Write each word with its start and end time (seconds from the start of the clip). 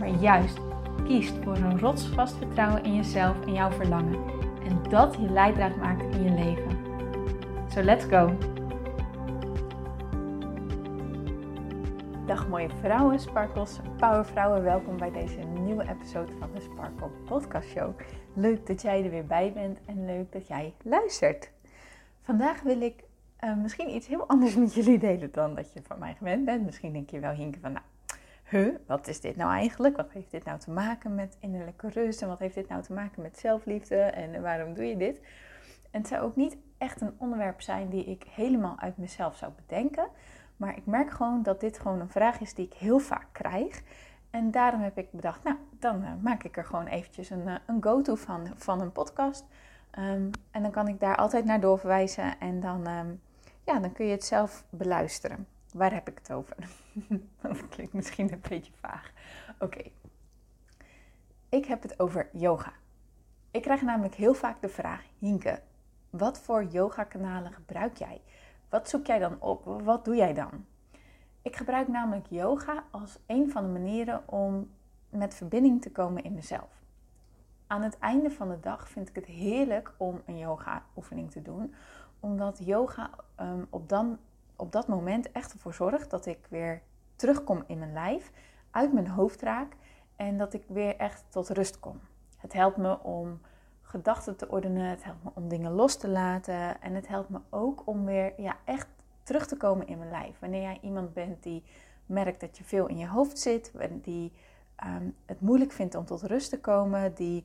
maar 0.00 0.08
juist 0.08 0.58
kiest 1.04 1.34
voor 1.42 1.56
een 1.56 1.78
rotsvast 1.78 2.36
vertrouwen 2.36 2.84
in 2.84 2.94
jezelf 2.94 3.46
en 3.46 3.52
jouw 3.52 3.70
verlangen. 3.70 4.24
En 4.64 4.82
dat 4.88 5.14
je 5.14 5.30
leidraad 5.30 5.76
maakt 5.76 6.14
in 6.14 6.22
je 6.22 6.30
leven. 6.30 6.78
So 7.68 7.82
let's 7.82 8.04
go! 8.04 8.36
Dag 12.26 12.48
mooie 12.48 12.68
vrouwen, 12.80 13.20
sparkles, 13.20 13.80
powervrouwen. 13.96 14.62
Welkom 14.62 14.96
bij 14.96 15.10
deze 15.10 15.38
nieuwe 15.38 15.88
episode 15.88 16.32
van 16.38 16.50
de 16.54 16.60
Sparkle 16.60 17.10
Podcast 17.26 17.68
Show. 17.68 17.98
Leuk 18.34 18.66
dat 18.66 18.82
jij 18.82 19.04
er 19.04 19.10
weer 19.10 19.26
bij 19.26 19.52
bent 19.52 19.78
en 19.86 20.04
leuk 20.04 20.32
dat 20.32 20.48
jij 20.48 20.74
luistert. 20.82 21.50
Vandaag 22.22 22.62
wil 22.62 22.80
ik 22.80 23.04
uh, 23.44 23.56
misschien 23.56 23.94
iets 23.94 24.06
heel 24.06 24.26
anders 24.26 24.56
met 24.56 24.74
jullie 24.74 24.98
delen 24.98 25.32
dan 25.32 25.54
dat 25.54 25.72
je 25.72 25.80
van 25.82 25.98
mij 25.98 26.14
gewend 26.14 26.44
bent. 26.44 26.64
Misschien 26.64 26.92
denk 26.92 27.10
je 27.10 27.20
wel, 27.20 27.32
Hinke, 27.32 27.58
van 27.60 27.72
nou, 27.72 27.84
huh, 28.50 28.74
wat 28.86 29.08
is 29.08 29.20
dit 29.20 29.36
nou 29.36 29.52
eigenlijk? 29.52 29.96
Wat 29.96 30.12
heeft 30.12 30.30
dit 30.30 30.44
nou 30.44 30.58
te 30.58 30.70
maken 30.70 31.14
met 31.14 31.36
innerlijke 31.40 31.88
rust? 31.88 32.22
En 32.22 32.28
wat 32.28 32.38
heeft 32.38 32.54
dit 32.54 32.68
nou 32.68 32.82
te 32.82 32.92
maken 32.92 33.22
met 33.22 33.38
zelfliefde? 33.38 33.96
En 33.96 34.42
waarom 34.42 34.74
doe 34.74 34.84
je 34.84 34.96
dit? 34.96 35.20
En 35.90 36.00
het 36.00 36.08
zou 36.08 36.22
ook 36.22 36.36
niet 36.36 36.56
echt 36.78 37.00
een 37.00 37.14
onderwerp 37.18 37.60
zijn 37.60 37.88
die 37.88 38.04
ik 38.04 38.24
helemaal 38.30 38.78
uit 38.78 38.96
mezelf 38.96 39.36
zou 39.36 39.52
bedenken. 39.66 40.08
Maar 40.56 40.76
ik 40.76 40.86
merk 40.86 41.10
gewoon 41.10 41.42
dat 41.42 41.60
dit 41.60 41.78
gewoon 41.78 42.00
een 42.00 42.10
vraag 42.10 42.40
is 42.40 42.54
die 42.54 42.66
ik 42.66 42.74
heel 42.74 42.98
vaak 42.98 43.26
krijg. 43.32 43.82
En 44.30 44.50
daarom 44.50 44.80
heb 44.80 44.98
ik 44.98 45.12
bedacht, 45.12 45.44
nou, 45.44 45.56
dan 45.78 46.02
uh, 46.02 46.10
maak 46.20 46.42
ik 46.42 46.56
er 46.56 46.64
gewoon 46.64 46.86
eventjes 46.86 47.30
een, 47.30 47.46
uh, 47.46 47.54
een 47.66 47.82
go-to 47.82 48.14
van, 48.14 48.48
van 48.56 48.80
een 48.80 48.92
podcast. 48.92 49.44
Um, 49.98 50.30
en 50.50 50.62
dan 50.62 50.70
kan 50.70 50.88
ik 50.88 51.00
daar 51.00 51.16
altijd 51.16 51.44
naar 51.44 51.60
doorverwijzen 51.60 52.38
en 52.38 52.60
dan, 52.60 52.88
um, 52.88 53.20
ja, 53.64 53.78
dan 53.78 53.92
kun 53.92 54.06
je 54.06 54.12
het 54.12 54.24
zelf 54.24 54.64
beluisteren. 54.70 55.46
Waar 55.72 55.92
heb 55.92 56.08
ik 56.08 56.18
het 56.18 56.32
over? 56.32 56.56
dat 57.42 57.68
klinkt 57.68 57.92
misschien 57.92 58.32
een 58.32 58.42
beetje 58.48 58.72
vaag. 58.80 59.12
Oké. 59.58 59.90
Ik 61.48 61.64
heb 61.64 61.82
het 61.82 62.00
over 62.00 62.28
yoga. 62.32 62.72
Ik 63.50 63.62
krijg 63.62 63.82
namelijk 63.82 64.14
heel 64.14 64.34
vaak 64.34 64.60
de 64.60 64.68
vraag: 64.68 65.04
Hinke, 65.18 65.62
wat 66.10 66.40
voor 66.40 66.64
yoga-kanalen 66.64 67.52
gebruik 67.52 67.96
jij? 67.96 68.20
Wat 68.68 68.88
zoek 68.88 69.06
jij 69.06 69.18
dan 69.18 69.40
op? 69.40 69.64
Wat 69.64 70.04
doe 70.04 70.16
jij 70.16 70.34
dan? 70.34 70.66
Ik 71.42 71.56
gebruik 71.56 71.88
namelijk 71.88 72.26
yoga 72.26 72.84
als 72.90 73.18
een 73.26 73.50
van 73.50 73.62
de 73.62 73.80
manieren 73.80 74.28
om 74.28 74.70
met 75.08 75.34
verbinding 75.34 75.82
te 75.82 75.92
komen 75.92 76.24
in 76.24 76.34
mezelf. 76.34 76.82
Aan 77.66 77.82
het 77.82 77.98
einde 77.98 78.30
van 78.30 78.48
de 78.48 78.60
dag 78.60 78.88
vind 78.88 79.08
ik 79.08 79.14
het 79.14 79.26
heerlijk 79.26 79.94
om 79.96 80.22
een 80.26 80.38
yoga-oefening 80.38 81.30
te 81.30 81.42
doen, 81.42 81.74
omdat 82.20 82.60
yoga 82.64 83.10
um, 83.40 83.66
op 83.70 83.88
dan 83.88 84.18
op 84.60 84.72
dat 84.72 84.88
moment 84.88 85.32
echt 85.32 85.52
ervoor 85.52 85.74
zorgt 85.74 86.10
dat 86.10 86.26
ik 86.26 86.46
weer 86.48 86.82
terugkom 87.16 87.64
in 87.66 87.78
mijn 87.78 87.92
lijf, 87.92 88.32
uit 88.70 88.92
mijn 88.92 89.08
hoofd 89.08 89.42
raak 89.42 89.76
en 90.16 90.38
dat 90.38 90.54
ik 90.54 90.64
weer 90.66 90.96
echt 90.96 91.24
tot 91.28 91.48
rust 91.48 91.80
kom. 91.80 92.00
Het 92.36 92.52
helpt 92.52 92.76
me 92.76 93.02
om 93.02 93.40
gedachten 93.82 94.36
te 94.36 94.48
ordenen, 94.48 94.90
het 94.90 95.04
helpt 95.04 95.24
me 95.24 95.30
om 95.34 95.48
dingen 95.48 95.72
los 95.72 95.96
te 95.96 96.08
laten 96.08 96.80
en 96.80 96.94
het 96.94 97.08
helpt 97.08 97.28
me 97.28 97.40
ook 97.50 97.86
om 97.86 98.04
weer 98.04 98.40
ja, 98.40 98.56
echt 98.64 98.88
terug 99.22 99.46
te 99.46 99.56
komen 99.56 99.86
in 99.86 99.98
mijn 99.98 100.10
lijf. 100.10 100.38
Wanneer 100.38 100.62
jij 100.62 100.78
iemand 100.82 101.12
bent 101.12 101.42
die 101.42 101.62
merkt 102.06 102.40
dat 102.40 102.58
je 102.58 102.64
veel 102.64 102.86
in 102.86 102.98
je 102.98 103.08
hoofd 103.08 103.38
zit, 103.38 103.72
die 104.02 104.32
um, 104.84 105.16
het 105.26 105.40
moeilijk 105.40 105.72
vindt 105.72 105.94
om 105.94 106.04
tot 106.04 106.22
rust 106.22 106.50
te 106.50 106.60
komen, 106.60 107.14
die, 107.14 107.44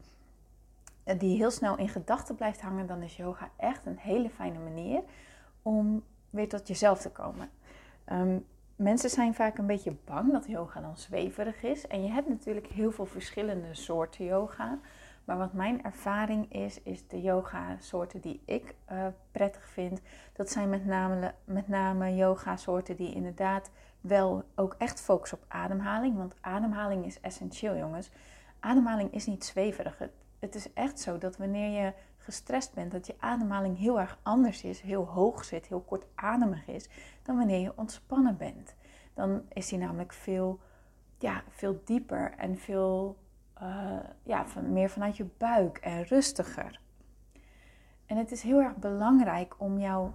die 1.18 1.38
heel 1.38 1.52
snel 1.52 1.78
in 1.78 1.90
gedachten 1.90 2.36
blijft 2.36 2.62
hangen, 2.62 2.88
dan 2.88 3.02
is 3.02 3.18
yoga 3.18 3.50
echt 3.56 3.86
een 3.86 3.98
hele 3.98 4.30
fijne 4.30 4.59
manier 4.59 5.02
om 5.62 6.04
weer 6.35 6.50
tot 6.50 6.68
jezelf 6.68 7.01
te 7.01 7.12
komen. 7.12 7.50
Um, 8.12 8.46
mensen 8.75 9.09
zijn 9.09 9.34
vaak 9.34 9.57
een 9.57 9.68
beetje 9.68 9.96
bang 10.06 10.31
dat 10.31 10.47
yoga 10.47 10.81
dan 10.81 10.97
zweverig 10.97 11.63
is. 11.63 11.88
En 11.88 12.03
je 12.03 12.09
hebt 12.09 12.29
natuurlijk 12.29 12.68
heel 12.68 12.91
veel 12.91 13.06
verschillende 13.06 13.73
soorten 13.73 14.25
yoga. 14.25 14.79
Maar 15.25 15.38
wat 15.38 15.53
mijn 15.53 15.84
ervaring 15.84 16.53
is, 16.53 16.81
is 16.84 17.07
de 17.07 17.22
yoga 17.22 17.75
soorten 17.79 18.22
die 18.22 18.41
ik 18.45 18.75
uh, 18.91 19.06
prettig 19.31 19.68
vind. 19.68 20.01
Dat 20.34 20.50
zijn 20.50 20.69
met 20.69 20.85
name, 20.85 21.34
met 21.44 21.68
name 21.68 22.16
yoga 22.16 22.56
soorten 22.56 22.95
die 22.95 23.13
inderdaad 23.13 23.72
wel 24.01 24.44
ook 24.56 24.75
echt 24.78 25.01
focussen 25.01 25.38
op 25.38 25.45
ademhaling. 25.47 26.18
Want 26.18 26.35
ademhaling 26.41 27.06
is 27.06 27.22
essentieel 27.22 27.75
jongens. 27.78 28.09
Ademhaling 28.59 29.13
is 29.13 29.25
niet 29.25 29.45
zweverig. 29.45 30.00
Het 30.40 30.56
is 30.56 30.74
echt 30.74 31.00
zo 31.00 31.18
dat 31.18 31.38
wanneer 31.38 31.84
je 31.84 31.94
gestrest 32.25 32.74
bent, 32.74 32.91
dat 32.91 33.08
je 33.08 33.16
ademhaling 33.19 33.78
heel 33.78 34.00
erg 34.00 34.19
anders 34.24 34.63
is, 34.63 34.81
heel 34.81 35.06
hoog 35.06 35.44
zit, 35.44 35.68
heel 35.68 35.81
kortademig 35.81 36.68
is, 36.68 36.90
dan 37.24 37.38
wanneer 37.38 37.59
je 37.59 37.78
ontspannen 37.78 38.38
bent. 38.38 38.75
Dan 39.13 39.41
is 39.50 39.68
die 39.68 39.80
namelijk 39.80 40.13
veel, 40.13 40.59
ja, 41.19 41.44
veel 41.50 41.81
dieper 41.86 42.34
en 42.38 42.58
veel 42.58 43.18
uh, 43.62 44.00
ja, 44.24 44.46
meer 44.69 44.90
vanuit 44.90 45.18
je 45.18 45.25
buik 45.38 45.78
en 45.78 46.03
rustiger. 46.03 46.80
En 48.06 48.18
het 48.18 48.31
is 48.31 48.42
heel 48.42 48.62
erg 48.62 48.75
belangrijk 48.75 49.56
om 49.57 49.80
jouw 49.80 50.13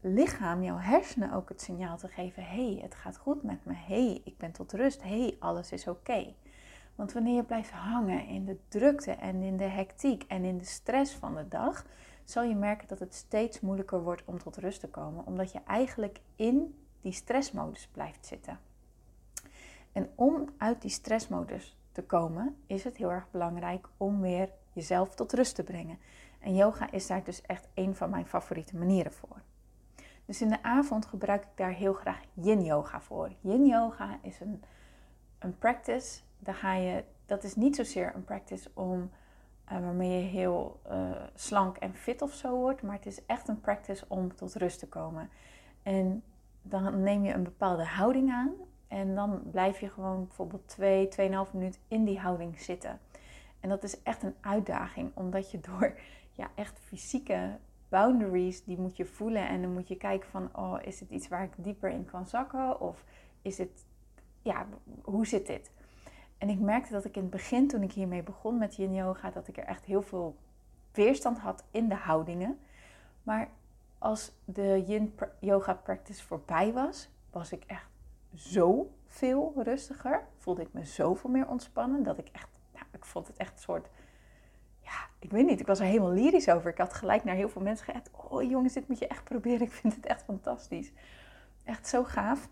lichaam, 0.00 0.62
jouw 0.62 0.78
hersenen 0.78 1.32
ook 1.32 1.48
het 1.48 1.60
signaal 1.60 1.96
te 1.96 2.08
geven: 2.08 2.42
hé, 2.42 2.72
hey, 2.72 2.82
het 2.82 2.94
gaat 2.94 3.16
goed 3.16 3.42
met 3.42 3.64
me. 3.64 3.72
Hé, 3.72 4.06
hey, 4.06 4.20
ik 4.24 4.38
ben 4.38 4.52
tot 4.52 4.72
rust. 4.72 5.02
Hé, 5.02 5.20
hey, 5.20 5.36
alles 5.38 5.72
is 5.72 5.88
oké. 5.88 6.34
Want 7.00 7.12
wanneer 7.12 7.34
je 7.34 7.44
blijft 7.44 7.70
hangen 7.70 8.26
in 8.26 8.44
de 8.44 8.58
drukte 8.68 9.10
en 9.10 9.42
in 9.42 9.56
de 9.56 9.64
hectiek 9.64 10.24
en 10.28 10.44
in 10.44 10.58
de 10.58 10.64
stress 10.64 11.14
van 11.14 11.34
de 11.34 11.48
dag, 11.48 11.86
zal 12.24 12.42
je 12.42 12.54
merken 12.54 12.88
dat 12.88 12.98
het 12.98 13.14
steeds 13.14 13.60
moeilijker 13.60 14.02
wordt 14.02 14.22
om 14.24 14.38
tot 14.38 14.56
rust 14.56 14.80
te 14.80 14.88
komen, 14.88 15.26
omdat 15.26 15.52
je 15.52 15.60
eigenlijk 15.66 16.20
in 16.36 16.84
die 17.00 17.12
stressmodus 17.12 17.88
blijft 17.92 18.26
zitten. 18.26 18.58
En 19.92 20.10
om 20.14 20.48
uit 20.58 20.82
die 20.82 20.90
stressmodus 20.90 21.76
te 21.92 22.02
komen, 22.02 22.56
is 22.66 22.84
het 22.84 22.96
heel 22.96 23.10
erg 23.10 23.30
belangrijk 23.30 23.88
om 23.96 24.20
weer 24.20 24.48
jezelf 24.72 25.14
tot 25.14 25.32
rust 25.32 25.54
te 25.54 25.64
brengen. 25.64 25.98
En 26.38 26.54
yoga 26.54 26.90
is 26.90 27.06
daar 27.06 27.24
dus 27.24 27.42
echt 27.42 27.68
een 27.74 27.94
van 27.96 28.10
mijn 28.10 28.26
favoriete 28.26 28.76
manieren 28.76 29.12
voor. 29.12 29.42
Dus 30.24 30.40
in 30.40 30.48
de 30.48 30.62
avond 30.62 31.06
gebruik 31.06 31.42
ik 31.42 31.56
daar 31.56 31.72
heel 31.72 31.94
graag 31.94 32.20
yin 32.34 32.64
yoga 32.64 33.00
voor. 33.00 33.32
Yin 33.40 33.66
yoga 33.66 34.18
is 34.22 34.40
een, 34.40 34.62
een 35.40 35.58
practice 35.58 36.20
dan 36.40 36.54
ga 36.54 36.74
je, 36.74 37.04
dat 37.26 37.44
is 37.44 37.54
niet 37.54 37.76
zozeer 37.76 38.12
een 38.14 38.24
practice 38.24 38.70
om, 38.74 39.10
uh, 39.72 39.80
waarmee 39.80 40.22
je 40.22 40.28
heel 40.28 40.80
uh, 40.90 41.10
slank 41.34 41.76
en 41.76 41.94
fit 41.94 42.22
of 42.22 42.32
zo 42.32 42.56
wordt, 42.56 42.82
maar 42.82 42.96
het 42.96 43.06
is 43.06 43.26
echt 43.26 43.48
een 43.48 43.60
practice 43.60 44.04
om 44.08 44.34
tot 44.34 44.54
rust 44.54 44.78
te 44.78 44.88
komen. 44.88 45.30
En 45.82 46.22
dan 46.62 47.02
neem 47.02 47.24
je 47.24 47.32
een 47.32 47.42
bepaalde 47.42 47.84
houding 47.84 48.30
aan 48.30 48.52
en 48.88 49.14
dan 49.14 49.42
blijf 49.50 49.80
je 49.80 49.88
gewoon 49.88 50.24
bijvoorbeeld 50.26 50.68
2, 50.68 51.08
twee, 51.08 51.28
2,5 51.28 51.52
minuut 51.52 51.78
in 51.88 52.04
die 52.04 52.18
houding 52.18 52.60
zitten. 52.60 53.00
En 53.60 53.68
dat 53.68 53.82
is 53.82 54.02
echt 54.02 54.22
een 54.22 54.34
uitdaging, 54.40 55.10
omdat 55.14 55.50
je 55.50 55.60
door 55.60 55.98
ja, 56.40 56.50
echt 56.54 56.78
fysieke 56.78 57.58
boundaries, 57.88 58.64
die 58.64 58.78
moet 58.78 58.96
je 58.96 59.04
voelen 59.04 59.48
en 59.48 59.62
dan 59.62 59.72
moet 59.72 59.88
je 59.88 59.96
kijken 59.96 60.30
van, 60.30 60.48
oh, 60.52 60.76
is 60.82 61.00
het 61.00 61.10
iets 61.10 61.28
waar 61.28 61.42
ik 61.42 61.52
dieper 61.56 61.90
in 61.90 62.04
kan 62.04 62.26
zakken? 62.26 62.80
Of 62.80 63.04
is 63.42 63.58
het, 63.58 63.84
ja, 64.42 64.66
hoe 65.02 65.26
zit 65.26 65.46
dit? 65.46 65.70
En 66.38 66.48
ik 66.48 66.58
merkte 66.58 66.92
dat 66.92 67.04
ik 67.04 67.16
in 67.16 67.22
het 67.22 67.30
begin, 67.30 67.68
toen 67.68 67.82
ik 67.82 67.92
hiermee 67.92 68.22
begon 68.22 68.58
met 68.58 68.76
yin 68.76 68.94
yoga, 68.94 69.30
dat 69.30 69.48
ik 69.48 69.56
er 69.56 69.64
echt 69.64 69.84
heel 69.84 70.02
veel 70.02 70.36
weerstand 70.92 71.38
had 71.38 71.64
in 71.70 71.88
de 71.88 71.94
houdingen. 71.94 72.58
Maar 73.22 73.48
als 73.98 74.32
de 74.44 74.84
yin 74.86 75.14
yoga 75.38 75.74
practice 75.74 76.24
voorbij 76.24 76.72
was, 76.72 77.10
was 77.30 77.52
ik 77.52 77.64
echt 77.66 77.88
zo 78.34 78.90
veel 79.06 79.52
rustiger. 79.56 80.26
Voelde 80.38 80.62
ik 80.62 80.72
me 80.72 80.84
zoveel 80.84 81.30
meer 81.30 81.48
ontspannen 81.48 82.02
dat 82.02 82.18
ik 82.18 82.28
echt, 82.32 82.48
nou, 82.72 82.84
ik 82.92 83.04
vond 83.04 83.26
het 83.26 83.36
echt 83.36 83.52
een 83.52 83.58
soort, 83.58 83.88
ja, 84.80 85.08
ik 85.18 85.30
weet 85.30 85.46
niet, 85.46 85.60
ik 85.60 85.66
was 85.66 85.78
er 85.80 85.86
helemaal 85.86 86.12
lyrisch 86.12 86.48
over. 86.48 86.70
Ik 86.70 86.78
had 86.78 86.94
gelijk 86.94 87.24
naar 87.24 87.34
heel 87.34 87.48
veel 87.48 87.62
mensen 87.62 87.84
geëcht, 87.84 88.10
oh 88.12 88.42
jongens, 88.50 88.72
dit 88.72 88.88
moet 88.88 88.98
je 88.98 89.06
echt 89.06 89.24
proberen. 89.24 89.60
Ik 89.60 89.72
vind 89.72 89.94
het 89.94 90.06
echt 90.06 90.22
fantastisch. 90.22 90.92
Echt 91.64 91.88
zo 91.88 92.04
gaaf. 92.04 92.48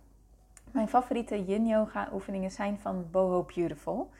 Mijn 0.73 0.89
favoriete 0.89 1.45
yin 1.45 1.67
yoga 1.67 2.09
oefeningen 2.13 2.51
zijn 2.51 2.79
van 2.79 3.11
Boho 3.11 3.43
Beautiful. 3.55 4.11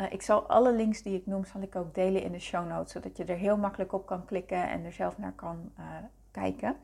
Uh, 0.00 0.12
ik 0.12 0.22
zal 0.22 0.46
alle 0.48 0.72
links 0.72 1.02
die 1.02 1.14
ik 1.14 1.26
noem, 1.26 1.44
zal 1.44 1.60
ik 1.60 1.76
ook 1.76 1.94
delen 1.94 2.22
in 2.22 2.32
de 2.32 2.38
show 2.38 2.68
notes, 2.68 2.92
zodat 2.92 3.16
je 3.16 3.24
er 3.24 3.36
heel 3.36 3.56
makkelijk 3.56 3.92
op 3.92 4.06
kan 4.06 4.24
klikken 4.24 4.68
en 4.68 4.84
er 4.84 4.92
zelf 4.92 5.18
naar 5.18 5.32
kan 5.32 5.72
uh, 5.78 5.84
kijken. 6.30 6.76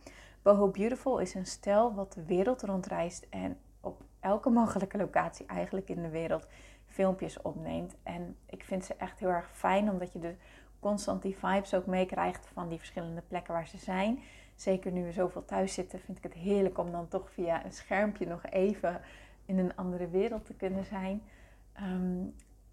Boho 0.43 0.69
Beautiful 0.69 1.19
is 1.19 1.35
een 1.35 1.47
stel 1.47 1.95
wat 1.95 2.13
de 2.13 2.25
wereld 2.25 2.63
rondreist 2.63 3.27
en 3.31 3.57
op 3.81 4.03
elke 4.21 4.51
mogelijke 4.61 4.99
locatie 4.99 5.47
eigenlijk 5.47 5.89
in 5.89 6.03
de 6.03 6.11
wereld 6.11 6.47
filmpjes 6.87 7.43
opneemt. 7.43 7.95
En 8.03 8.37
ik 8.47 8.65
vind 8.65 8.85
ze 8.85 8.95
echt 8.95 9.21
heel 9.21 9.29
erg 9.29 9.51
fijn, 9.53 9.91
omdat 9.91 10.13
je 10.13 10.19
dus 10.19 10.35
constant 10.81 11.23
die 11.23 11.37
vibes 11.39 11.75
ook 11.75 11.87
meekrijgt 11.87 12.49
van 12.53 12.69
die 12.69 12.79
verschillende 12.79 13.23
plekken 13.29 13.55
waar 13.55 13.67
ze 13.67 13.79
zijn. 13.79 14.23
Zeker 14.63 14.93
nu 14.93 15.05
we 15.05 15.13
zoveel 15.13 15.45
thuis 15.45 15.75
zitten, 15.75 16.01
vind 16.01 16.19
ik 16.19 16.23
het 16.23 16.35
heerlijk 16.35 16.79
om 16.79 16.91
dan 16.91 17.09
toch 17.09 17.31
via 17.31 17.65
een 17.65 17.73
schermpje 17.73 18.27
nog 18.27 18.47
even 18.47 19.01
in 19.45 19.59
een 19.59 19.77
andere 19.77 20.09
wereld 20.09 20.45
te 20.45 20.55
kunnen 20.55 20.85
zijn. 20.85 21.23
Ehm, 21.73 22.25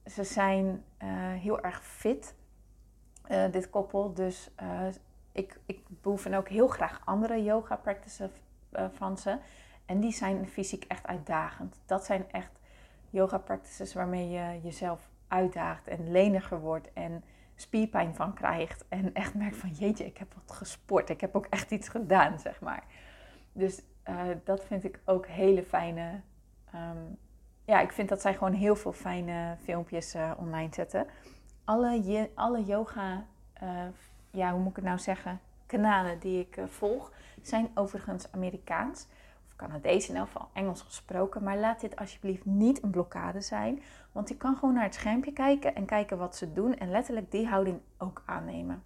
ze 0.06 0.24
zijn 0.24 0.84
eh, 0.98 1.10
heel 1.34 1.62
erg 1.62 1.84
fit, 1.84 2.36
uh, 3.32 3.52
dit 3.52 3.70
koppel. 3.70 4.14
Dus 4.14 4.52
uh, 4.62 4.88
ik, 5.32 5.60
ik 5.66 5.80
beoefen 6.02 6.34
ook 6.34 6.50
heel 6.50 6.68
graag 6.68 7.02
andere 7.06 7.44
yoga 7.44 7.76
practices 7.76 8.30
van 8.92 9.18
ze. 9.18 9.38
En 9.86 10.00
die 10.00 10.12
zijn 10.12 10.48
fysiek 10.48 10.84
echt 10.84 11.08
uitdagend. 11.08 11.80
Dat 11.86 12.06
zijn 12.06 12.32
echt 12.32 12.60
yoga 13.10 13.38
practices 13.38 13.94
waarmee 13.94 14.30
je 14.30 14.60
jezelf 14.64 15.10
uitdaagt 15.28 15.88
en 15.88 16.12
leniger 16.12 16.60
wordt 16.60 16.94
en 16.94 17.24
spierpijn 17.62 18.16
van 18.16 18.34
krijgt. 18.34 18.86
En 18.90 19.14
echt 19.14 19.34
merkt 19.34 19.58
van 19.58 19.70
jeetje, 19.70 20.06
ik 20.06 20.18
heb 20.18 20.34
wat 20.34 20.58
gesport. 20.58 21.10
Ik 21.10 21.22
heb 21.22 21.36
ook 21.36 21.46
echt 21.50 21.72
iets 21.72 21.90
gedaan, 21.90 22.40
zeg 22.40 22.62
maar. 22.62 22.84
Dus 23.52 23.82
dat 24.44 24.66
vind 24.66 24.84
ik 24.84 25.00
ook 25.06 25.28
hele 25.28 25.64
fijne 25.64 26.22
um, 26.76 27.18
ja, 27.70 27.80
ik 27.80 27.92
vind 27.92 28.10
dat 28.10 28.22
zij 28.22 28.34
gewoon 28.34 28.54
heel 28.54 28.76
veel 28.76 28.94
fijne 28.94 29.56
filmpjes 29.64 30.16
uh, 30.16 30.32
online 30.38 30.74
zetten. 30.74 31.08
Alle, 31.64 32.04
je, 32.04 32.30
alle 32.34 32.66
yoga, 32.66 33.26
uh, 33.64 33.70
ja, 34.32 34.52
hoe 34.52 34.60
moet 34.60 34.70
ik 34.70 34.76
het 34.76 34.86
nou 34.86 35.00
zeggen, 35.00 35.40
kanalen 35.66 36.20
die 36.20 36.40
ik 36.40 36.62
volg, 36.68 37.12
zijn 37.42 37.70
overigens 37.74 38.32
Amerikaans. 38.32 39.08
Canadees 39.60 40.10
in 40.10 40.16
elk 40.16 40.26
geval, 40.26 40.50
Engels 40.54 40.82
gesproken. 40.82 41.44
Maar 41.44 41.58
laat 41.58 41.82
dit 41.82 41.96
alsjeblieft 41.96 42.46
niet 42.46 42.84
een 42.84 42.90
blokkade 42.90 43.42
zijn. 43.42 43.82
Want 44.12 44.30
je 44.30 44.38
kan 44.38 44.56
gewoon 44.56 44.74
naar 44.74 44.84
het 44.84 44.94
schermpje 44.94 45.34
kijken 45.34 45.76
en 45.76 45.86
kijken 45.86 46.18
wat 46.18 46.36
ze 46.36 46.54
doen. 46.54 46.78
En 46.78 46.92
letterlijk 46.92 47.32
die 47.32 47.48
houding 47.48 47.80
ook 47.98 48.24
aannemen. 48.26 48.84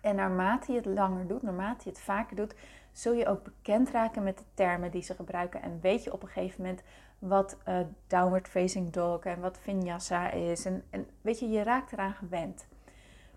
En 0.00 0.16
naarmate 0.16 0.72
je 0.72 0.78
het 0.78 0.86
langer 0.86 1.26
doet, 1.26 1.42
naarmate 1.42 1.80
je 1.84 1.90
het 1.90 2.00
vaker 2.00 2.36
doet, 2.36 2.54
zul 2.92 3.12
je 3.12 3.26
ook 3.26 3.42
bekend 3.44 3.90
raken 3.90 4.22
met 4.22 4.38
de 4.38 4.44
termen 4.54 4.90
die 4.90 5.02
ze 5.02 5.14
gebruiken. 5.14 5.62
En 5.62 5.78
weet 5.80 6.04
je 6.04 6.12
op 6.12 6.22
een 6.22 6.28
gegeven 6.28 6.62
moment 6.62 6.82
wat 7.18 7.56
uh, 7.68 7.78
downward 8.06 8.48
facing 8.48 8.92
dog 8.92 9.24
en 9.24 9.40
wat 9.40 9.58
vinyasa 9.58 10.30
is. 10.30 10.64
En, 10.64 10.84
en 10.90 11.06
weet 11.20 11.38
je, 11.38 11.48
je 11.48 11.62
raakt 11.62 11.92
eraan 11.92 12.14
gewend. 12.14 12.66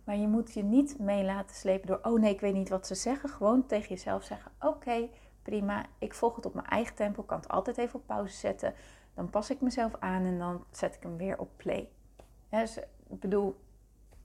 Maar 0.03 0.17
je 0.17 0.27
moet 0.27 0.53
je 0.53 0.63
niet 0.63 0.99
mee 0.99 1.23
laten 1.23 1.55
slepen 1.55 1.87
door, 1.87 1.99
oh 2.01 2.19
nee, 2.19 2.33
ik 2.33 2.39
weet 2.39 2.53
niet 2.53 2.69
wat 2.69 2.87
ze 2.87 2.95
zeggen. 2.95 3.29
Gewoon 3.29 3.65
tegen 3.65 3.89
jezelf 3.89 4.23
zeggen, 4.23 4.51
oké, 4.59 5.09
prima, 5.41 5.85
ik 5.97 6.13
volg 6.13 6.35
het 6.35 6.45
op 6.45 6.53
mijn 6.53 6.67
eigen 6.67 6.95
tempo. 6.95 7.23
Kan 7.23 7.37
het 7.39 7.47
altijd 7.47 7.77
even 7.77 7.99
op 7.99 8.05
pauze 8.05 8.35
zetten. 8.35 8.73
Dan 9.13 9.29
pas 9.29 9.49
ik 9.49 9.61
mezelf 9.61 9.95
aan 9.99 10.25
en 10.25 10.37
dan 10.37 10.65
zet 10.71 10.95
ik 10.95 11.03
hem 11.03 11.17
weer 11.17 11.39
op 11.39 11.49
play. 11.57 11.89
dus, 12.49 12.77
ik 13.07 13.19
bedoel, 13.19 13.59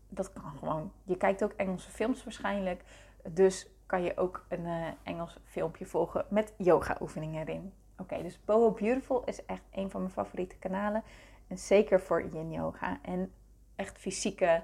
dat 0.08 0.32
kan 0.32 0.52
gewoon. 0.58 0.92
Je 1.04 1.16
kijkt 1.16 1.44
ook 1.44 1.52
Engelse 1.52 1.90
films 1.90 2.24
waarschijnlijk. 2.24 2.82
Dus 3.28 3.68
kan 3.86 4.02
je 4.02 4.16
ook 4.16 4.44
een 4.48 4.64
uh, 4.64 4.86
Engels 5.02 5.38
filmpje 5.44 5.86
volgen 5.86 6.24
met 6.28 6.54
yoga 6.56 6.96
oefeningen 7.00 7.46
erin. 7.46 7.72
Oké, 7.98 8.22
dus 8.22 8.44
Boho 8.44 8.70
Beautiful 8.70 9.24
is 9.24 9.44
echt 9.44 9.62
een 9.70 9.90
van 9.90 10.00
mijn 10.00 10.12
favoriete 10.12 10.56
kanalen. 10.56 11.02
En 11.46 11.58
zeker 11.58 12.00
voor 12.00 12.28
yin 12.28 12.52
yoga. 12.52 12.98
En 13.02 13.32
echt 13.76 13.98
fysieke 13.98 14.62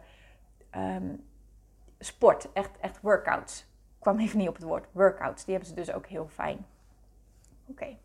ehm, 0.71 1.17
sport. 1.99 2.53
Echt, 2.53 2.79
echt 2.79 3.01
workouts. 3.01 3.67
Kwam 4.03 4.19
even 4.19 4.39
niet 4.39 4.49
op 4.49 4.55
het 4.55 4.65
woord. 4.65 4.87
Workouts. 4.93 5.45
Die 5.45 5.55
hebben 5.55 5.73
ze 5.73 5.77
dus 5.77 5.93
ook 5.93 6.07
heel 6.07 6.29
fijn. 6.29 6.67
Oké. 7.67 7.97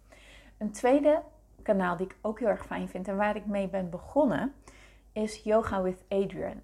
Een 0.58 0.72
tweede 0.72 1.24
kanaal 1.62 1.98
die 1.98 2.06
ik 2.06 2.16
ook 2.22 2.40
heel 2.40 2.48
erg 2.48 2.66
fijn 2.66 2.90
vind 2.90 3.08
en 3.08 3.18
waar 3.18 3.36
ik 3.36 3.46
mee 3.46 3.68
ben 3.68 3.90
begonnen 3.90 4.54
is 5.12 5.44
Yoga 5.44 5.82
with 5.82 6.04
Adrian. 6.10 6.62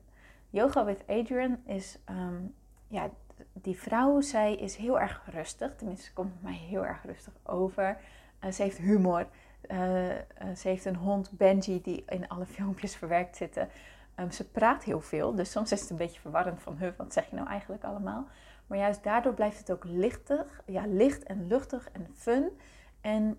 Yoga 0.49 0.85
with 0.85 1.03
Adrian 1.07 1.57
is, 1.65 1.99
um, 2.09 2.53
ja, 2.87 3.09
die 3.53 3.79
vrouw, 3.79 4.21
zij 4.21 4.55
is 4.55 4.75
heel 4.75 4.99
erg 4.99 5.21
rustig. 5.31 5.75
Tenminste, 5.75 6.13
komt 6.13 6.43
mij 6.43 6.53
heel 6.53 6.85
erg 6.85 7.03
rustig 7.03 7.33
over. 7.43 7.97
Uh, 8.43 8.51
ze 8.51 8.61
heeft 8.61 8.77
humor. 8.77 9.27
Uh, 9.67 10.09
uh, 10.09 10.15
ze 10.55 10.67
heeft 10.67 10.85
een 10.85 10.95
hond, 10.95 11.31
Benji, 11.31 11.81
die 11.81 12.03
in 12.07 12.27
alle 12.27 12.45
filmpjes 12.57 12.95
verwerkt 12.95 13.37
zitten. 13.37 13.69
Um, 14.15 14.31
ze 14.31 14.49
praat 14.49 14.83
heel 14.83 15.01
veel, 15.01 15.35
dus 15.35 15.51
soms 15.51 15.71
is 15.71 15.81
het 15.81 15.89
een 15.89 15.97
beetje 15.97 16.19
verwarrend 16.19 16.61
van, 16.61 16.77
huh, 16.77 16.91
wat 16.97 17.13
zeg 17.13 17.29
je 17.29 17.35
nou 17.35 17.47
eigenlijk 17.47 17.83
allemaal? 17.83 18.27
Maar 18.67 18.77
juist 18.77 19.03
daardoor 19.03 19.33
blijft 19.33 19.57
het 19.57 19.71
ook 19.71 19.83
lichtig, 19.83 20.61
ja, 20.65 20.83
licht 20.87 21.23
en 21.23 21.47
luchtig 21.47 21.89
en 21.91 22.07
fun. 22.13 22.59
En 23.01 23.37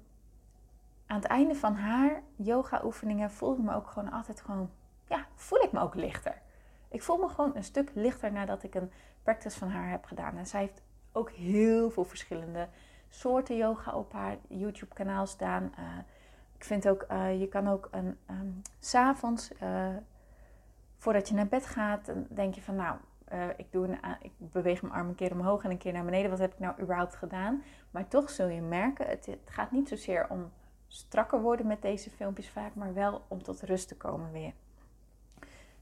aan 1.06 1.16
het 1.16 1.24
einde 1.24 1.54
van 1.54 1.74
haar 1.74 2.22
yoga-oefeningen 2.36 3.30
voel 3.30 3.52
ik 3.52 3.58
me 3.58 3.74
ook 3.74 3.86
gewoon 3.86 4.12
altijd 4.12 4.40
gewoon, 4.40 4.70
ja, 5.08 5.26
voel 5.34 5.62
ik 5.62 5.72
me 5.72 5.80
ook 5.80 5.94
lichter. 5.94 6.42
Ik 6.88 7.02
voel 7.02 7.16
me 7.16 7.28
gewoon 7.28 7.56
een 7.56 7.64
stuk 7.64 7.90
lichter 7.94 8.32
nadat 8.32 8.62
ik 8.62 8.74
een 8.74 8.90
practice 9.22 9.58
van 9.58 9.68
haar 9.68 9.90
heb 9.90 10.04
gedaan. 10.04 10.36
En 10.36 10.46
zij 10.46 10.60
heeft 10.60 10.82
ook 11.12 11.30
heel 11.30 11.90
veel 11.90 12.04
verschillende 12.04 12.68
soorten 13.08 13.56
yoga 13.56 13.92
op 13.92 14.12
haar 14.12 14.36
YouTube 14.48 14.94
kanaal 14.94 15.26
staan. 15.26 15.72
Uh, 15.78 15.98
ik 16.56 16.64
vind 16.64 16.88
ook, 16.88 17.06
uh, 17.10 17.40
je 17.40 17.48
kan 17.48 17.68
ook 17.68 17.88
een, 17.90 18.18
um, 18.30 18.62
s'avonds, 18.80 19.52
uh, 19.62 19.86
voordat 20.96 21.28
je 21.28 21.34
naar 21.34 21.46
bed 21.46 21.66
gaat, 21.66 22.06
dan 22.06 22.26
denk 22.28 22.54
je 22.54 22.62
van 22.62 22.74
nou, 22.76 22.96
ik, 23.56 23.72
doe 23.72 23.86
een, 23.88 23.98
ik 24.20 24.32
beweeg 24.38 24.82
mijn 24.82 24.94
arm 24.94 25.08
een 25.08 25.14
keer 25.14 25.32
omhoog 25.32 25.64
en 25.64 25.70
een 25.70 25.78
keer 25.78 25.92
naar 25.92 26.04
beneden. 26.04 26.30
Wat 26.30 26.38
heb 26.38 26.52
ik 26.52 26.58
nou 26.58 26.80
überhaupt 26.80 27.14
gedaan? 27.14 27.62
Maar 27.90 28.08
toch 28.08 28.30
zul 28.30 28.48
je 28.48 28.60
merken, 28.60 29.06
het, 29.06 29.26
het 29.26 29.50
gaat 29.50 29.70
niet 29.70 29.88
zozeer 29.88 30.26
om 30.30 30.52
strakker 30.88 31.40
worden 31.40 31.66
met 31.66 31.82
deze 31.82 32.10
filmpjes 32.10 32.50
vaak, 32.50 32.74
maar 32.74 32.94
wel 32.94 33.24
om 33.28 33.42
tot 33.42 33.62
rust 33.62 33.88
te 33.88 33.96
komen 33.96 34.32
weer. 34.32 34.52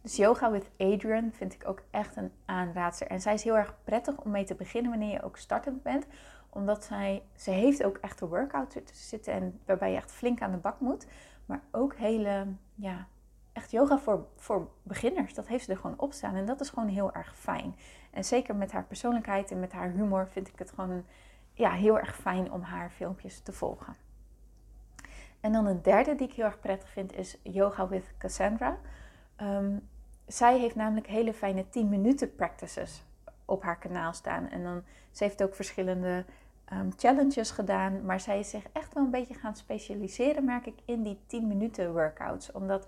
Dus 0.00 0.16
Yoga 0.16 0.50
with 0.50 0.70
Adrian 0.76 1.32
vind 1.32 1.54
ik 1.54 1.68
ook 1.68 1.82
echt 1.90 2.16
een 2.16 2.32
aanraadster. 2.44 3.06
En 3.06 3.20
zij 3.20 3.34
is 3.34 3.44
heel 3.44 3.56
erg 3.56 3.74
prettig 3.84 4.20
om 4.20 4.30
mee 4.30 4.44
te 4.44 4.54
beginnen 4.54 4.90
wanneer 4.90 5.12
je 5.12 5.22
ook 5.22 5.36
startend 5.36 5.82
bent. 5.82 6.06
Omdat 6.48 6.84
zij, 6.84 7.22
ze 7.36 7.50
heeft 7.50 7.84
ook 7.84 7.96
echt 7.96 8.20
een 8.20 8.28
workout 8.28 8.82
zitten 8.92 9.32
en 9.32 9.60
waarbij 9.66 9.90
je 9.90 9.96
echt 9.96 10.12
flink 10.12 10.40
aan 10.40 10.50
de 10.50 10.56
bak 10.56 10.80
moet. 10.80 11.06
Maar 11.46 11.62
ook 11.70 11.94
hele, 11.94 12.46
ja, 12.74 13.06
echt 13.52 13.70
yoga 13.70 13.98
voor, 13.98 14.26
voor 14.36 14.68
beginners. 14.82 15.34
Dat 15.34 15.46
heeft 15.46 15.64
ze 15.64 15.70
er 15.70 15.78
gewoon 15.78 15.98
op 15.98 16.12
staan. 16.12 16.34
En 16.34 16.46
dat 16.46 16.60
is 16.60 16.68
gewoon 16.68 16.88
heel 16.88 17.12
erg 17.12 17.36
fijn. 17.36 17.76
En 18.10 18.24
zeker 18.24 18.56
met 18.56 18.72
haar 18.72 18.84
persoonlijkheid 18.84 19.50
en 19.50 19.60
met 19.60 19.72
haar 19.72 19.90
humor 19.90 20.28
vind 20.28 20.48
ik 20.48 20.58
het 20.58 20.70
gewoon 20.70 21.04
ja, 21.52 21.70
heel 21.70 21.98
erg 21.98 22.16
fijn 22.16 22.52
om 22.52 22.62
haar 22.62 22.90
filmpjes 22.90 23.40
te 23.40 23.52
volgen. 23.52 23.94
En 25.40 25.52
dan 25.52 25.66
een 25.66 25.82
derde 25.82 26.14
die 26.14 26.28
ik 26.28 26.34
heel 26.34 26.44
erg 26.44 26.60
prettig 26.60 26.88
vind 26.88 27.16
is 27.16 27.38
Yoga 27.42 27.88
with 27.88 28.14
Cassandra. 28.18 28.78
Um, 29.40 29.88
zij 30.26 30.58
heeft 30.58 30.74
namelijk 30.74 31.06
hele 31.06 31.34
fijne 31.34 31.68
10 31.68 31.88
minuten 31.88 32.34
practices 32.34 33.04
op 33.44 33.62
haar 33.62 33.78
kanaal 33.78 34.12
staan. 34.12 34.48
En 34.48 34.62
dan, 34.62 34.82
ze 35.10 35.24
heeft 35.24 35.42
ook 35.42 35.54
verschillende 35.54 36.24
um, 36.72 36.92
challenges 36.96 37.50
gedaan. 37.50 38.04
Maar 38.04 38.20
zij 38.20 38.38
is 38.38 38.50
zich 38.50 38.64
echt 38.72 38.94
wel 38.94 39.04
een 39.04 39.10
beetje 39.10 39.34
gaan 39.34 39.56
specialiseren, 39.56 40.44
merk 40.44 40.66
ik, 40.66 40.78
in 40.84 41.02
die 41.02 41.18
10 41.26 41.48
minuten 41.48 41.92
workouts. 41.92 42.52
Omdat 42.52 42.86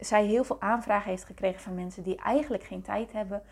zij 0.00 0.26
heel 0.26 0.44
veel 0.44 0.60
aanvragen 0.60 1.10
heeft 1.10 1.24
gekregen 1.24 1.60
van 1.60 1.74
mensen 1.74 2.02
die 2.02 2.16
eigenlijk 2.16 2.62
geen 2.62 2.82
tijd 2.82 3.12
hebben. 3.12 3.42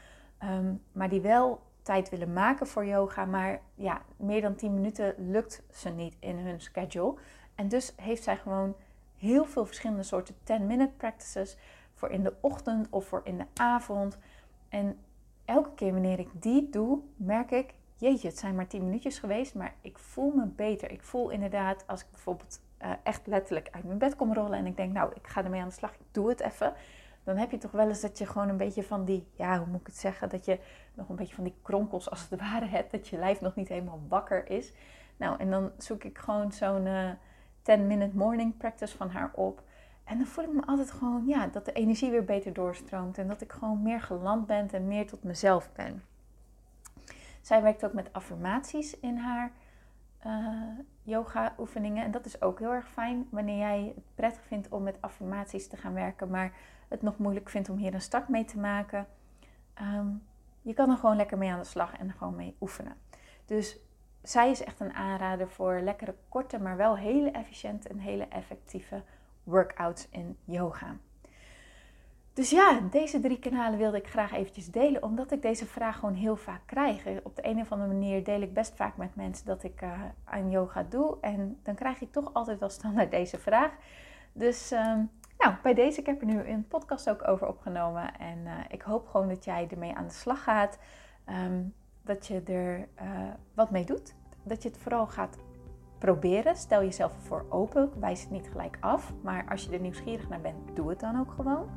Um, 0.43 0.83
maar 0.93 1.09
die 1.09 1.21
wel 1.21 1.61
tijd 1.83 2.09
willen 2.09 2.33
maken 2.33 2.67
voor 2.67 2.87
yoga. 2.87 3.25
Maar 3.25 3.61
ja, 3.75 4.03
meer 4.17 4.41
dan 4.41 4.55
10 4.55 4.75
minuten 4.75 5.15
lukt 5.19 5.63
ze 5.73 5.89
niet 5.89 6.17
in 6.19 6.37
hun 6.37 6.61
schedule. 6.61 7.15
En 7.55 7.69
dus 7.69 7.93
heeft 7.97 8.23
zij 8.23 8.37
gewoon 8.37 8.75
heel 9.17 9.45
veel 9.45 9.67
verschillende 9.67 10.03
soorten 10.03 10.35
10-minute 10.35 10.93
practices 10.97 11.57
voor 11.95 12.11
in 12.11 12.23
de 12.23 12.35
ochtend 12.41 12.87
of 12.91 13.07
voor 13.07 13.21
in 13.25 13.39
de 13.39 13.47
avond. 13.55 14.19
En 14.69 14.99
elke 15.45 15.75
keer 15.75 15.93
wanneer 15.93 16.19
ik 16.19 16.29
die 16.33 16.69
doe, 16.71 17.01
merk 17.17 17.51
ik, 17.51 17.75
jeetje, 17.97 18.29
het 18.29 18.39
zijn 18.39 18.55
maar 18.55 18.67
10 18.67 18.85
minuutjes 18.85 19.19
geweest, 19.19 19.55
maar 19.55 19.75
ik 19.81 19.99
voel 19.99 20.33
me 20.35 20.47
beter. 20.47 20.91
Ik 20.91 21.03
voel 21.03 21.31
inderdaad, 21.31 21.87
als 21.87 22.01
ik 22.01 22.11
bijvoorbeeld 22.11 22.61
uh, 22.83 22.91
echt 23.03 23.27
letterlijk 23.27 23.69
uit 23.71 23.85
mijn 23.85 23.99
bed 23.99 24.17
kom 24.17 24.35
rollen 24.35 24.59
en 24.59 24.67
ik 24.67 24.77
denk, 24.77 24.93
nou, 24.93 25.13
ik 25.15 25.27
ga 25.27 25.45
ermee 25.45 25.61
aan 25.61 25.69
de 25.69 25.75
slag, 25.75 25.93
ik 25.93 26.07
doe 26.11 26.29
het 26.29 26.41
even. 26.41 26.73
Dan 27.25 27.37
heb 27.37 27.51
je 27.51 27.59
toch 27.59 27.71
wel 27.71 27.89
eens 27.89 28.01
dat 28.01 28.19
je 28.19 28.27
gewoon 28.27 28.49
een 28.49 28.57
beetje 28.57 28.83
van 28.83 29.05
die, 29.05 29.29
ja, 29.35 29.59
hoe 29.59 29.67
moet 29.67 29.81
ik 29.81 29.87
het 29.87 29.97
zeggen, 29.97 30.29
dat 30.29 30.45
je 30.45 30.59
nog 30.95 31.09
een 31.09 31.17
beetje 31.17 31.35
van 31.35 31.45
die 31.45 31.55
kronkels 31.63 32.11
als 32.11 32.29
het 32.29 32.41
ware 32.41 32.67
hebt, 32.67 32.91
dat 32.91 33.09
je 33.09 33.19
lijf 33.19 33.41
nog 33.41 33.55
niet 33.55 33.69
helemaal 33.69 34.01
wakker 34.09 34.51
is. 34.51 34.73
Nou, 35.17 35.39
en 35.39 35.51
dan 35.51 35.71
zoek 35.79 36.05
ik 36.05 36.19
gewoon 36.19 36.53
zo'n 36.53 36.87
uh, 36.87 37.09
eh, 37.09 37.17
10-minute 37.63 38.17
morning 38.17 38.57
practice 38.57 38.97
van 38.97 39.11
haar 39.11 39.31
op. 39.35 39.63
En 40.05 40.17
dan 40.17 40.27
voel 40.27 40.45
ik 40.45 40.53
me 40.53 40.67
altijd 40.67 40.91
gewoon, 40.91 41.27
ja, 41.27 41.47
dat 41.47 41.65
de 41.65 41.73
energie 41.73 42.11
weer 42.11 42.25
beter 42.25 42.53
doorstroomt. 42.53 43.19
En 43.19 43.29
dat 43.29 43.41
ik 43.41 43.53
gewoon 43.53 43.83
meer 43.83 44.01
geland 44.01 44.47
ben 44.47 44.71
en 44.71 44.87
meer 44.87 45.07
tot 45.07 45.23
mezelf 45.23 45.73
ben. 45.73 46.03
Zij 47.41 47.63
werkt 47.63 47.85
ook 47.85 47.93
met 47.93 48.13
affirmaties 48.13 49.01
in 49.01 49.17
haar 49.17 49.53
uh, 50.27 50.79
yoga 51.03 51.55
oefeningen. 51.59 52.05
En 52.05 52.11
dat 52.11 52.27
is 52.27 52.43
ook 52.43 52.59
heel 52.59 52.73
erg 52.73 52.89
fijn 52.89 53.29
wanneer 53.31 53.59
jij 53.59 53.93
het 53.95 54.15
prettig 54.15 54.43
vindt 54.43 54.69
om 54.69 54.83
met 54.83 54.97
affirmaties 55.01 55.69
te 55.69 55.77
gaan 55.77 55.95
werken. 55.95 56.31
Maar 56.31 56.53
het 56.89 57.03
nog 57.03 57.19
moeilijk 57.19 57.49
vindt 57.49 57.69
om 57.69 57.77
hier 57.77 57.95
een 57.95 58.01
start 58.01 58.29
mee 58.29 58.45
te 58.45 58.59
maken. 58.59 59.07
Um, 59.83 60.23
je 60.63 60.75
kan 60.75 60.91
er 60.91 60.97
gewoon 60.97 61.17
lekker 61.17 61.39
mee 61.39 61.51
aan 61.51 61.59
de 61.59 61.65
slag 61.65 61.97
en 61.97 62.09
er 62.09 62.15
gewoon 62.15 62.37
mee 62.37 62.57
oefenen. 62.61 62.97
Dus 63.45 63.79
zij 64.23 64.51
is 64.51 64.65
echt 64.65 64.81
een 64.81 64.93
aanrader 64.93 65.49
voor 65.49 65.81
lekkere, 65.81 66.15
korte, 66.29 66.59
maar 66.59 66.77
wel 66.77 66.97
hele 66.97 67.31
efficiënte 67.31 67.89
en 67.89 67.99
hele 67.99 68.25
effectieve 68.29 69.03
workouts 69.45 70.09
in 70.09 70.37
yoga. 70.45 70.97
Dus 72.39 72.51
ja, 72.51 72.81
deze 72.91 73.21
drie 73.21 73.39
kanalen 73.39 73.79
wilde 73.79 73.97
ik 73.97 74.09
graag 74.09 74.33
eventjes 74.33 74.71
delen, 74.71 75.03
omdat 75.03 75.33
ik 75.33 75.43
deze 75.43 75.67
vraag 75.67 75.99
gewoon 75.99 76.15
heel 76.15 76.37
vaak 76.37 76.61
krijg. 76.67 77.03
Op 77.23 77.37
de 77.37 77.47
een 77.47 77.61
of 77.61 77.73
andere 77.73 77.93
manier 77.93 78.25
deel 78.25 78.41
ik 78.41 78.55
best 78.55 78.77
vaak 78.77 78.97
met 78.97 79.17
mensen 79.17 79.47
dat 79.47 79.63
ik 79.63 79.83
uh, 79.83 80.03
aan 80.25 80.51
yoga 80.51 80.83
doe. 80.83 81.17
En 81.21 81.59
dan 81.63 81.75
krijg 81.75 82.01
ik 82.01 82.13
toch 82.13 82.35
altijd 82.35 82.59
wel 82.59 82.69
standaard 82.69 83.11
deze 83.11 83.39
vraag. 83.39 83.73
Dus 84.33 84.71
ehm, 84.71 85.03
nou, 85.39 85.55
bij 85.63 85.75
deze, 85.75 86.01
ik 86.01 86.07
heb 86.07 86.21
er 86.21 86.27
nu 86.27 86.49
een 86.49 86.69
podcast 86.69 87.11
ook 87.11 87.29
over 87.29 87.47
opgenomen. 87.49 88.19
En 88.19 88.39
uh, 88.39 88.53
ik 88.69 88.83
hoop 88.83 89.09
gewoon 89.09 89.29
dat 89.29 89.45
jij 89.45 89.69
ermee 89.71 89.95
aan 89.95 90.07
de 90.07 90.13
slag 90.13 90.43
gaat. 90.43 90.79
Um, 91.47 91.75
dat 92.03 92.27
je 92.27 92.43
er 92.43 92.79
uh, 92.79 93.11
wat 93.55 93.71
mee 93.71 93.85
doet. 93.85 94.15
Dat 94.43 94.63
je 94.63 94.69
het 94.69 94.79
vooral 94.79 95.07
gaat 95.07 95.39
proberen. 95.99 96.57
Stel 96.57 96.83
jezelf 96.83 97.15
ervoor 97.15 97.47
open. 97.49 97.91
Wijs 98.01 98.21
het 98.21 98.31
niet 98.31 98.49
gelijk 98.51 98.77
af. 98.81 99.13
Maar 99.23 99.47
als 99.49 99.65
je 99.65 99.73
er 99.73 99.81
nieuwsgierig 99.81 100.29
naar 100.29 100.41
bent, 100.41 100.77
doe 100.77 100.89
het 100.89 101.01
dan 101.01 101.21
ook 101.21 101.33
gewoon. 101.33 101.69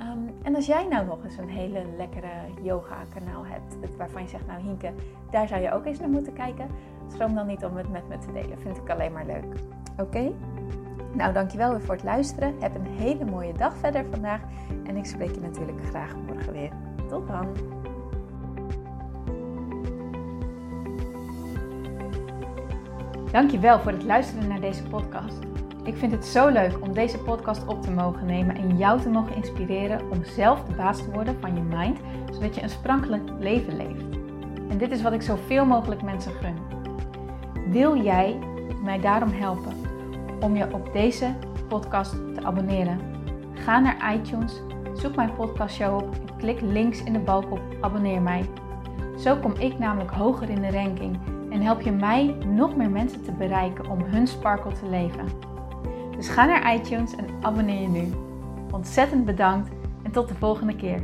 Um, 0.00 0.34
en 0.42 0.54
als 0.54 0.66
jij 0.66 0.86
nou 0.88 1.06
nog 1.06 1.24
eens 1.24 1.36
een 1.36 1.48
hele 1.48 1.82
lekkere 1.96 2.28
yoga 2.62 2.96
kanaal 3.14 3.46
hebt. 3.46 3.96
Waarvan 3.96 4.22
je 4.22 4.28
zegt, 4.28 4.46
nou 4.46 4.62
Hinke, 4.62 4.92
daar 5.30 5.48
zou 5.48 5.62
je 5.62 5.72
ook 5.72 5.84
eens 5.84 5.98
naar 5.98 6.08
moeten 6.08 6.32
kijken. 6.32 6.68
Schroom 7.12 7.34
dan 7.34 7.46
niet 7.46 7.64
om 7.64 7.76
het 7.76 7.90
met 7.90 8.08
me 8.08 8.18
te 8.18 8.32
delen. 8.32 8.58
Vind 8.58 8.76
ik 8.76 8.90
alleen 8.90 9.12
maar 9.12 9.26
leuk. 9.26 9.44
Oké? 9.98 10.32
Nou, 11.12 11.32
dankjewel 11.32 11.70
weer 11.70 11.80
voor 11.80 11.94
het 11.94 12.04
luisteren. 12.04 12.54
Heb 12.60 12.74
een 12.74 12.86
hele 12.86 13.24
mooie 13.24 13.52
dag 13.52 13.76
verder 13.76 14.04
vandaag. 14.10 14.40
En 14.86 14.96
ik 14.96 15.04
spreek 15.04 15.34
je 15.34 15.40
natuurlijk 15.40 15.84
graag 15.84 16.16
morgen 16.26 16.52
weer. 16.52 16.70
Tot 17.08 17.28
dan. 17.28 17.46
Dankjewel 23.32 23.80
voor 23.80 23.92
het 23.92 24.04
luisteren 24.04 24.48
naar 24.48 24.60
deze 24.60 24.82
podcast. 24.82 25.38
Ik 25.90 25.96
vind 25.96 26.12
het 26.12 26.26
zo 26.26 26.48
leuk 26.48 26.80
om 26.80 26.92
deze 26.92 27.18
podcast 27.18 27.66
op 27.66 27.82
te 27.82 27.90
mogen 27.90 28.26
nemen 28.26 28.56
en 28.56 28.76
jou 28.76 29.00
te 29.00 29.08
mogen 29.08 29.34
inspireren 29.34 30.10
om 30.10 30.24
zelf 30.24 30.64
de 30.64 30.74
baas 30.74 30.98
te 30.98 31.10
worden 31.10 31.36
van 31.40 31.54
je 31.54 31.60
mind, 31.60 31.98
zodat 32.32 32.54
je 32.54 32.62
een 32.62 32.70
sprankelijk 32.70 33.22
leven 33.38 33.76
leeft. 33.76 34.04
En 34.68 34.78
dit 34.78 34.90
is 34.90 35.02
wat 35.02 35.12
ik 35.12 35.22
zoveel 35.22 35.66
mogelijk 35.66 36.02
mensen 36.02 36.32
gun. 36.32 36.56
Wil 37.70 38.02
jij 38.02 38.38
mij 38.82 39.00
daarom 39.00 39.30
helpen 39.32 39.72
om 40.40 40.56
je 40.56 40.74
op 40.74 40.92
deze 40.92 41.34
podcast 41.68 42.10
te 42.10 42.42
abonneren? 42.42 43.00
Ga 43.54 43.78
naar 43.78 44.14
iTunes, 44.14 44.60
zoek 44.94 45.16
mijn 45.16 45.34
podcastshow 45.34 45.96
op 45.96 46.14
en 46.14 46.36
klik 46.36 46.60
links 46.60 47.02
in 47.02 47.12
de 47.12 47.18
balk 47.18 47.50
op 47.50 47.62
abonneer 47.80 48.22
mij. 48.22 48.44
Zo 49.18 49.36
kom 49.36 49.54
ik 49.54 49.78
namelijk 49.78 50.10
hoger 50.10 50.50
in 50.50 50.62
de 50.62 50.70
ranking 50.70 51.18
en 51.50 51.60
help 51.60 51.80
je 51.80 51.92
mij 51.92 52.36
nog 52.46 52.76
meer 52.76 52.90
mensen 52.90 53.22
te 53.22 53.32
bereiken 53.32 53.90
om 53.90 54.02
hun 54.02 54.26
sparkle 54.26 54.72
te 54.72 54.88
leven. 54.90 55.49
Dus 56.20 56.28
ga 56.28 56.44
naar 56.44 56.74
iTunes 56.74 57.14
en 57.14 57.26
abonneer 57.42 57.80
je 57.80 57.88
nu. 57.88 58.12
Ontzettend 58.70 59.24
bedankt 59.24 59.70
en 60.02 60.10
tot 60.10 60.28
de 60.28 60.34
volgende 60.34 60.76
keer. 60.76 61.02